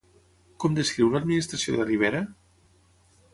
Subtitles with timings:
[0.63, 2.23] Com descriu l'administració de Rivera?